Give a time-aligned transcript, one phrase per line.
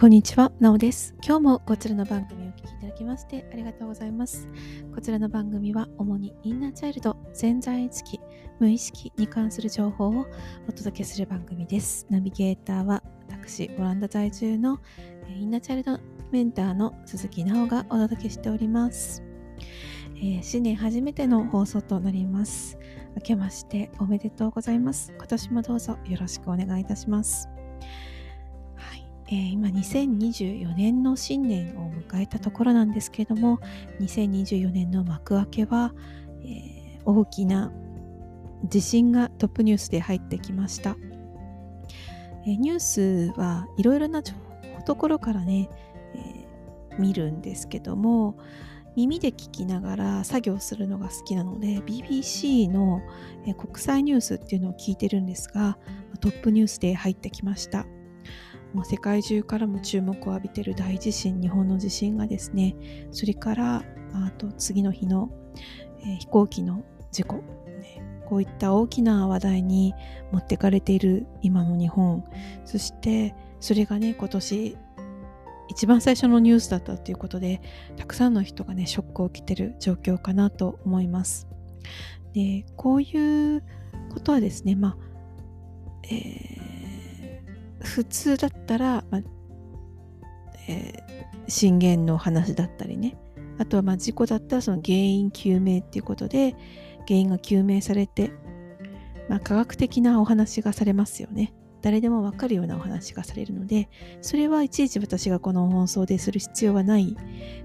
[0.00, 1.14] こんにちは、なおです。
[1.22, 4.48] 今日もこちらの番組をお聴きいただきましてありがとうございます。
[4.94, 8.18] こちらの番組は主にインナーチャイルド、潜在意識、
[8.58, 10.26] 無意識に関する情報を
[10.66, 12.06] お届けする番組です。
[12.08, 14.78] ナビゲーターは私、オランダ在住の
[15.28, 16.00] インナーチャイルド
[16.32, 19.22] メンターの鈴木直がお届けしております。
[20.16, 22.78] えー、新年初めての放送となります。
[23.16, 25.12] 明けましておめでとうございます。
[25.18, 27.50] 今年もどうぞよろしくお願いいたします。
[29.30, 33.60] えー、今2024年の新年を迎えたところなんですけれども
[34.00, 35.94] 2024年の幕開けは、
[36.42, 37.72] えー、大きな
[38.64, 40.96] 地震がトップニュースで入ってきました、
[42.44, 45.68] えー、ニュースはいろいろなところからね、
[46.16, 48.36] え見るんですけども
[48.96, 53.00] 耳で聞きながら作業するのが好きなので BBC の
[53.56, 55.78] 国際ニュースっていうのを聞いてるんですが
[56.20, 57.86] トップニュースで入ってきました。
[58.72, 62.76] もう世界中からも注目を浴びている大地震日本の地震がですね
[63.10, 65.30] それからあと次の日の、
[66.02, 69.94] えー、飛行機の事故、ね、こういった大きな話題に
[70.32, 72.24] 持ってかれている今の日本。
[72.64, 74.76] そしてそれがね今年
[75.68, 77.60] 一番最初のニュースだったということで
[77.96, 81.48] たくさんの人がねショックを受けてる状況かなと思います。
[82.32, 83.62] でこういう
[84.12, 84.96] ことはですねまあ、
[86.04, 86.59] えー
[87.82, 89.20] 普通だったら、ま
[90.68, 93.16] えー、震源の話だったりね。
[93.58, 96.56] あとはま事故だったらその原因究明っていうことで
[97.06, 98.32] 原因が究明されて、
[99.28, 101.52] まあ、科学的なお話がされますよね。
[101.82, 103.88] 誰でもわかるようなお話がされるので
[104.20, 107.16] それはいちいち私がこの放送でする必要はない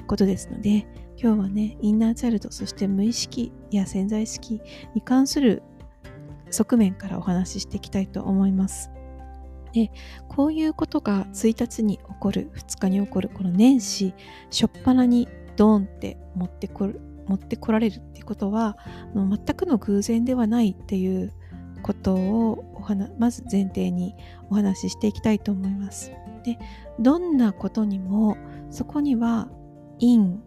[0.08, 4.62] ことですので今日はねインナーチャイルドそして無意識や潜在意識
[4.94, 5.64] に関する
[6.50, 8.90] 側面からお話ししていきたいと思います。
[9.76, 9.92] で
[10.30, 14.14] こういうことが1日に起こる2日に起こるこの年始
[14.50, 15.28] 初っ端に
[15.58, 18.78] ドーンって持ってこる持ってこられるっていうことは
[19.13, 21.34] 全くの偶然ではないっていう
[21.84, 24.16] ことをお話まず前提に
[24.50, 26.12] お話ししていきたいと思います。
[26.46, 26.57] で
[27.00, 28.38] どんなことにも
[28.69, 29.50] そこには
[30.00, 30.42] 因、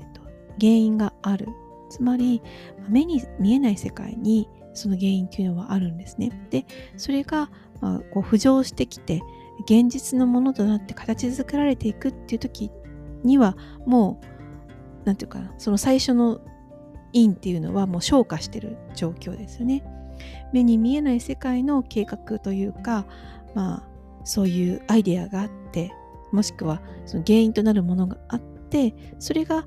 [0.00, 0.22] えっと、
[0.58, 1.48] 原因がある
[1.90, 2.40] つまり
[2.88, 6.30] 目に見えない世界にその原因っていうのはあるんですね。
[6.50, 6.64] で
[6.96, 9.22] それがまあ、こう浮上してきて
[9.64, 12.70] 現実のものとなって形作られていくっていう時
[13.24, 14.26] にはもう
[15.04, 16.40] 何て言うかその最初の
[17.12, 19.82] 因っていうのはもう消化してる状況ですよね。
[20.52, 23.06] 目に見えない世界の計画というか
[23.54, 23.82] まあ
[24.24, 25.92] そういうアイデアがあって
[26.32, 29.66] もしくはその原因となるものがあってそれが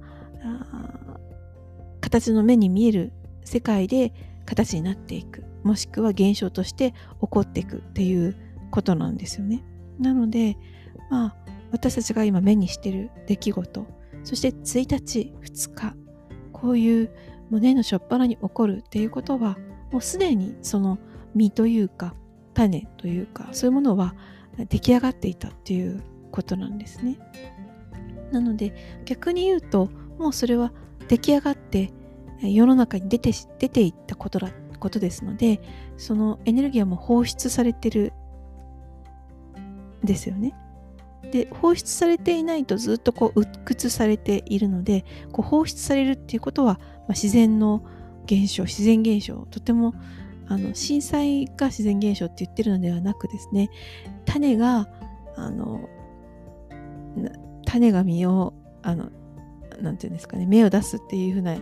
[2.01, 3.13] 形の目に見える
[3.44, 4.13] 世界で
[4.45, 6.96] 形になっていくもしくは現象として起
[7.29, 8.35] こっていくっていう
[8.72, 9.63] ことなんですよね。
[10.00, 10.57] なので、
[11.09, 11.35] まあ、
[11.72, 13.88] 私たちが今目にしてる出来事、
[14.24, 15.96] そして1日、2日、
[16.51, 17.12] こういう
[17.50, 19.57] 胸のしょっぱなに起こるっていうことは、
[19.91, 20.97] もうすでにその
[21.35, 22.16] 実というか、
[22.53, 24.16] 種というか、そういうものは
[24.69, 26.01] 出来上がっていたっていう
[26.31, 27.18] ことなんですね。
[28.31, 28.74] なので、
[29.06, 30.72] 逆に言うと、もうそれは
[31.07, 31.91] 出来上がって
[32.41, 35.61] 世の中に出て出ていったことだったことですので
[35.97, 38.11] そのエネルギーはもう放出されてる
[40.03, 40.53] んですよね。
[41.31, 47.81] で放出されていないとずっとこう鬱屈されているのでこう放出されるっていうことは、まあ、自然の
[48.25, 49.95] 現象自然現象とても
[50.47, 53.69] あの震災が自然現象って言ってるのではなくですね
[54.25, 54.89] 種が
[55.35, 55.89] あの
[57.65, 59.09] 種が実をあの
[59.81, 61.55] なんていうんですかね芽を出すっていうふうな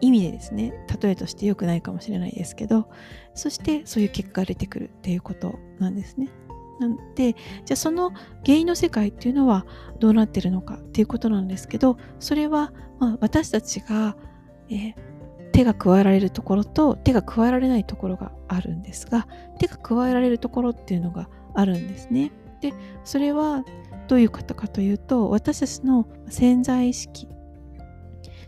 [0.00, 2.88] 意味でですね例えとして良くないかもしれないですけど
[3.34, 6.28] そしてそういう結果が出てくるっていうことなんですね。
[6.78, 7.32] なんで
[7.64, 8.10] じゃあその
[8.44, 9.64] 原因の世界っていうのは
[9.98, 14.14] どうなってるのかっていうことなんですけどそれはま私たちが、
[14.68, 14.94] えー、
[15.52, 19.26] 手が加えられるところと手が加えられないところがあるんですが
[19.58, 22.30] 手が加えられるところっていうのがあるんですね。
[22.60, 22.74] で
[23.04, 23.64] それは
[24.08, 27.28] どういうことかというと私たちの潜在意識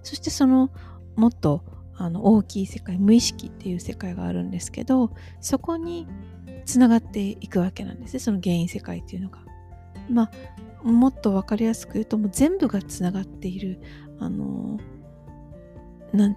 [0.02, 0.70] そしてその
[1.18, 1.62] もっと
[1.96, 5.10] あの大きい世界無意識っていう世界があるんですけど
[5.40, 6.06] そこに
[6.64, 9.40] つながっていくわけなんですねその原因世界っていうのが。
[10.08, 10.30] まあ
[10.84, 13.80] もっと分かりやすく言うともう全部がつながっている
[14.20, 14.78] あの
[16.12, 16.36] なん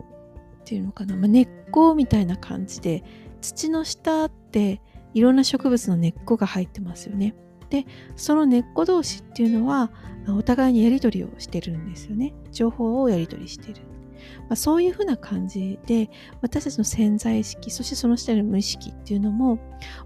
[0.66, 3.04] ていうのかな、まあ、根っこみたいな感じで
[3.40, 4.82] 土の下って
[5.14, 7.36] いろんな植物の根っこが入ってますよね。
[7.70, 7.86] で
[8.16, 9.92] その根っこ同士っていうのは
[10.28, 12.34] お互いにやり取りをしてるんですよね。
[12.52, 13.91] 情報をやり取りしてる。
[14.42, 16.10] まあ、そういうふうな感じで
[16.42, 19.60] 私たちの潜在意識そしてその下の無意識っていうのも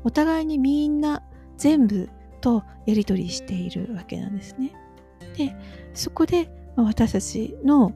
[0.04, 1.24] お互いにみんな
[1.58, 2.10] 全部
[2.42, 4.74] とやり取りしているわけなんですね。
[5.38, 5.56] で
[5.94, 7.94] そこで、私たちの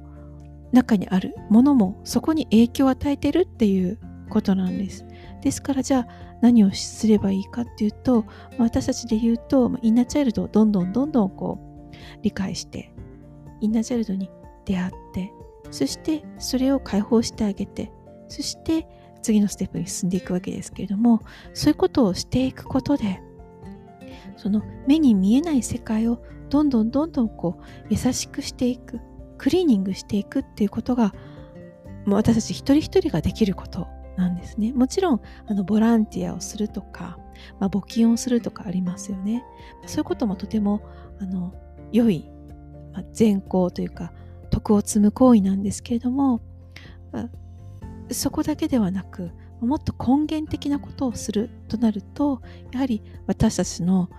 [0.72, 4.00] 中にあるものもそこに影響を与えてるっていう
[4.30, 5.06] ことなんです。
[5.42, 6.08] ですからじゃあ
[6.42, 8.26] 何をすればいいかっていうと、
[8.58, 11.60] 私たちで言うと、インナーチャイルドをどんどんどんどんこ
[11.92, 12.94] う理解して
[13.62, 14.30] インナーチャイルドに
[14.66, 15.32] 出会って
[15.72, 17.92] そしてそれを解放してあげて
[18.28, 18.88] そして
[19.22, 21.22] 次のステップに進んでいくわけですけれども
[21.54, 23.22] そういうことをしていくことで
[24.38, 29.00] その目に見えない世界をどんどんどんどんこう優しくしていく
[29.38, 31.14] クリーニングしていくっていうことが
[32.06, 33.88] 私たち一人一人ができること
[34.18, 34.74] なんですね。
[34.74, 37.18] もちろんあのボランティアをするとか、
[37.60, 39.44] まあ、募金をするとかありますよね。
[39.86, 40.82] そういうこともとても
[41.20, 41.54] あの
[41.92, 42.30] 良い、
[43.14, 44.12] 善行というか
[44.50, 46.42] 徳を積む行為なんですけれども、
[48.12, 49.32] そこだけではなく
[49.62, 52.42] もっと根源的なことをするとなると
[52.72, 54.10] やはり私たちの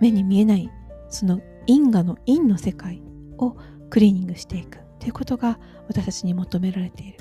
[0.00, 0.70] 目に見えない
[1.08, 3.02] その因果の因の世界
[3.38, 3.56] を
[3.90, 4.78] クリーニングしていく。
[5.00, 7.18] ということが私たちに求められている。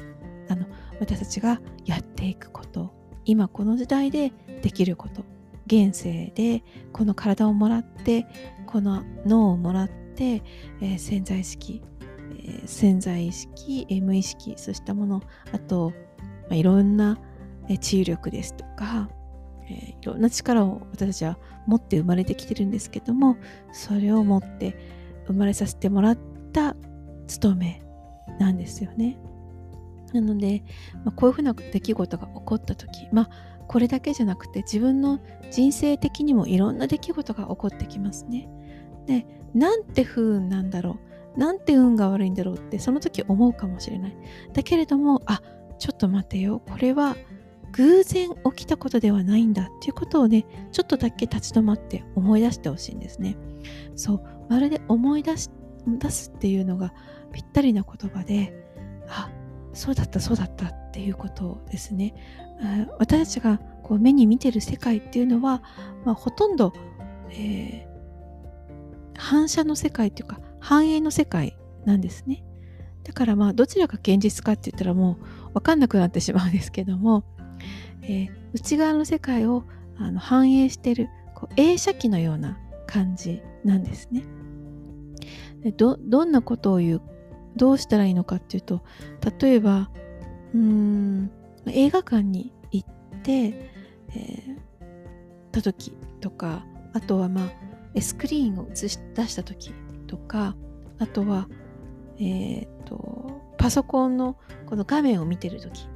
[0.49, 0.65] あの
[0.99, 2.93] 私たちがやっていくこと。
[3.25, 4.31] 今この時代で
[4.61, 5.23] できること。
[5.67, 6.63] 現世で
[6.93, 8.25] この体をもらって
[8.65, 10.41] この脳をもらって、
[10.81, 11.83] えー、潜在意識
[12.47, 15.21] え、潜在意識、えー、無意識そうしたもの
[15.51, 17.19] あと、まあ、いろんな、
[17.69, 19.09] え、治癒力ですとか、
[19.69, 23.37] えいろんな力を私たちは持って生まれてきてるんですけども
[23.73, 24.77] それを持って
[25.27, 26.17] 生まれさせてもらっ
[26.53, 26.75] た
[27.27, 27.81] 務め
[28.39, 29.17] なんですよね。
[30.13, 30.63] なので、
[31.03, 33.29] まあ、こういうふうな出来事が起こった時まあ
[33.67, 35.19] これだけじゃなくて自分の
[35.51, 38.47] 人生的にもいろんな出来事が起こってきますね。
[39.05, 40.99] でなんて不運なんだろう
[41.37, 44.17] なんて運が悪いんだろうってその時思うかもしれない。
[44.53, 45.41] だけれども、あ、
[45.79, 46.61] ちょっと待てよ。
[46.67, 47.15] これは
[47.73, 53.37] 偶然起きたことではないんだっていうことをね、ちょっとだけ立ち止まって思い出してほしいんですね。
[53.95, 55.49] そう、まるで思い出し
[55.87, 56.93] 出すっていうのが
[57.31, 58.53] ぴったりな言葉で、
[59.07, 59.29] あ、
[59.73, 62.15] そうだったそうだったっていうことですね。
[62.97, 65.61] 私たちがこう目に見てる世界っていうのは、
[66.03, 66.73] まあ、ほとんど、
[67.29, 72.43] えー、反射の世界っていうか繁栄の世界なんですね。
[73.05, 75.17] だからまあどちらが現実かって言ったらも
[75.51, 77.23] う分かんなくなってしまうんですけども、
[78.01, 79.63] えー、内側の世界を
[79.97, 84.25] あの反映してるこう映写機のような感じなんですね。
[85.61, 87.01] でどどんなことを言う
[87.55, 88.83] どうしたらいいのかっていうと
[89.39, 89.89] 例えば
[90.53, 91.31] うーん
[91.67, 92.89] 映画館に行っ
[93.23, 97.49] て、えー、た時とかあとはま
[97.95, 99.73] あスクリーンを映し出した時
[100.07, 100.55] とか
[100.99, 101.47] あとは、
[102.17, 105.87] えーと、パソコンのこの画面を見てる時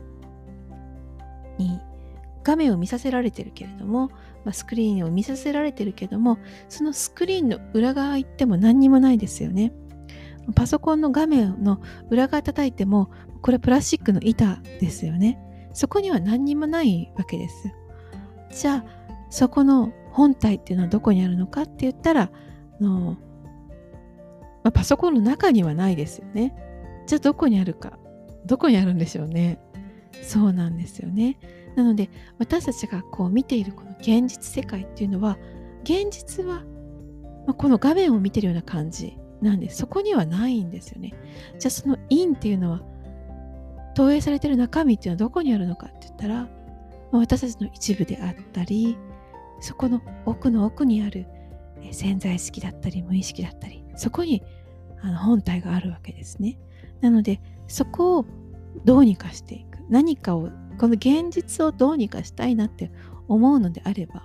[1.58, 1.80] に
[2.44, 4.10] 画面を見させられてるけれども、
[4.46, 9.74] まあ、スクリーンを見させられてるけどもそのスクリーンの裏側行っても何にもないですよね。
[10.56, 13.12] パソコンの画面の裏側叩いても
[13.42, 15.40] これプラスチックの板ですよね。
[15.74, 17.72] そこには何にもないわけです。
[18.52, 18.86] じゃあ
[19.30, 23.18] そこの本体っていうのはどこにあるのかって言ったらあの
[24.64, 26.56] まあ、パソコンの中にはないですよね。
[27.08, 27.98] じゃあどこにあるか。
[28.46, 29.60] どこにあるんでしょうね。
[30.24, 31.38] そうなんですよね。
[31.76, 35.38] なので私たちがこう見ているこの現実世界っていうのは
[35.84, 36.64] 現実は、
[37.48, 39.78] まあ、この画面を見てるような感じなんです。
[39.78, 41.14] そこにはないんですよね。
[41.60, 42.82] じゃあその因っていうのは
[43.96, 46.50] 投影されてる中身っていうのはどこにあるのかって言ったら、ま
[47.14, 48.98] あ、私たちの一部であったり
[49.60, 51.28] そこの奥の奥にある
[51.92, 54.44] 潜在意識だったり無意識だったりそこに
[55.02, 56.60] あの本体があるわけですね。
[57.02, 58.26] なのでそこを
[58.86, 62.92] どうにかしていく何かをこの現実をどうにかしたいなって
[63.28, 64.24] 思うのであれば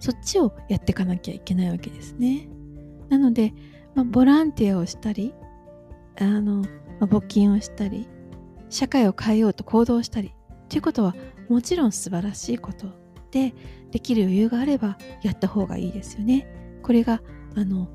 [0.00, 2.48] そっちをやっていかなきゃいけないわけですね。
[3.08, 3.54] なので、
[3.94, 5.34] まあ、ボランティアをしたり
[6.18, 6.66] あの、ま
[7.02, 8.08] あ、募金をしたり
[8.68, 10.34] 社会を変えようと行動したり
[10.68, 11.14] ということは
[11.48, 12.88] もちろん素晴らしいこと
[13.30, 13.54] で
[13.90, 16.48] できる余裕があればやった方がいいですよね。
[16.82, 17.22] これが
[17.54, 17.88] あの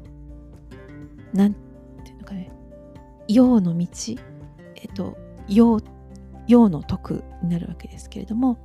[1.33, 2.51] なんていうのかね
[3.27, 3.87] 陽の道
[4.75, 5.79] えっと陽
[6.47, 8.57] 陽の徳になるわけですけれども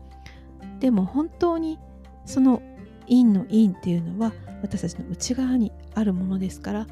[0.80, 1.78] でも本当に
[2.24, 2.62] その
[3.08, 4.32] 陰の陰っていうのは
[4.62, 6.86] 私たちの内側にあるものですから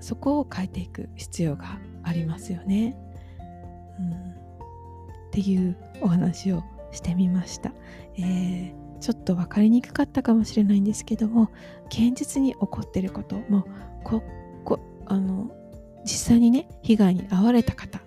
[0.00, 2.96] そこを変えていく必要がありますよね。
[4.00, 4.14] うん、っ
[5.30, 7.72] ていうお話をしてみました。
[8.16, 11.50] えーちょっと分かりにくかったかもしれないんですけども
[11.88, 13.66] 現実に起こってることも
[14.04, 14.22] こ
[14.64, 15.50] こあの
[16.04, 18.00] 実際にね被害に遭われた方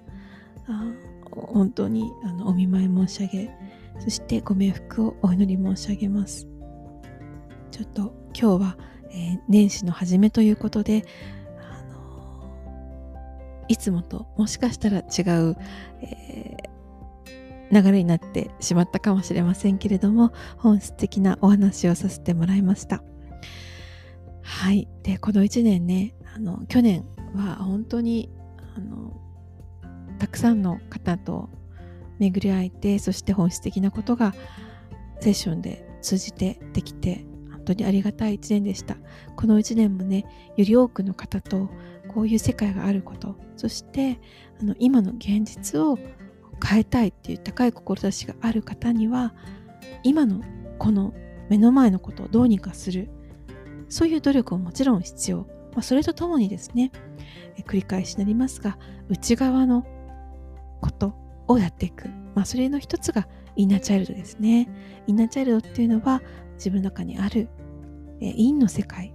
[0.67, 0.85] あ
[1.31, 3.51] 本当にあのお見舞い申し上げ
[3.99, 6.47] そしてご冥福をお祈り申し上げます。
[7.71, 8.77] ちょっと今日は、
[9.11, 11.05] えー、年始の初めということで、
[11.59, 15.57] あのいつもともしかしたら違う、
[16.01, 16.24] えー、
[17.75, 23.03] 流れになってしまったかもしれませんけれども本質的なお話をさせてもらいました。
[24.41, 24.87] はい。
[25.03, 27.05] でこの1年ねあの去年
[27.35, 28.29] は本当に
[28.77, 29.19] あの
[30.19, 31.49] たくさんの方と
[32.19, 34.33] 巡り合えてそして本質的なことが
[35.19, 38.95] セッションで通じてできて本当にありがたい一年でした。
[39.35, 41.69] この一年もねより多くの方と
[42.07, 44.21] こういう世界があることそして
[44.61, 45.97] あの今の現実を
[46.63, 49.33] 変えたいっていう高い志がある方には
[50.03, 50.41] 今の
[50.77, 51.13] この
[51.49, 53.09] 目の前のことをどうにかする。
[53.87, 55.45] そういう努力ももちろん必要、ま
[55.77, 56.91] あ、それとともにですね
[57.67, 59.85] 繰り返しになりますが内側の
[60.81, 61.13] こと
[61.47, 64.67] をやっていく、まあ、それの一つがインナーチャイルドですね。
[65.07, 66.21] インナーチャイルドっていうのは
[66.55, 67.47] 自分の中にある、
[68.19, 69.13] え、陰の世界。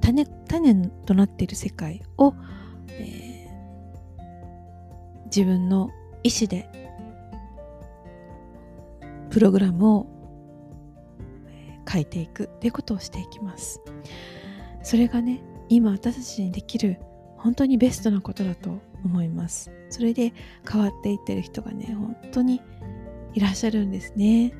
[0.00, 2.34] 種種となっている世界を、
[2.88, 5.90] えー、自分の
[6.28, 6.68] 意思で
[9.30, 10.06] プログラムを
[11.90, 13.80] 変えていくということをしていきます。
[14.82, 16.98] それがね今私たちにできる
[17.38, 19.70] 本当にベストなことだと思います。
[19.88, 20.34] それで
[20.70, 22.60] 変わっていってる人がね本当に
[23.32, 24.52] いらっしゃるんですね。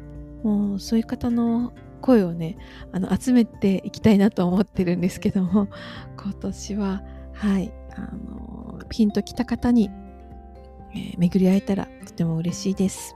[0.43, 2.57] もうそういう方の声をね
[2.93, 5.69] あの集めていきたいなと思ってるんですけども
[6.17, 7.03] 今年は
[7.35, 9.91] はいあのピンときた方に、
[10.95, 13.15] えー、巡り会えたらとても嬉しいです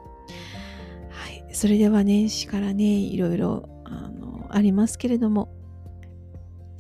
[1.11, 5.55] はいそれでは年始からねいろいろあのありますけれども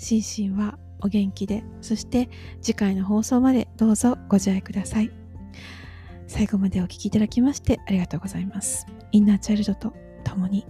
[0.02, 2.28] 心身はお元気で、そして
[2.60, 5.10] 次回の放送までどうぞご自愛ください。
[6.26, 8.86] 最後までお聴きいただきましてありがとうございます。
[9.10, 9.92] インナーチャイルドと
[10.24, 10.64] 共に。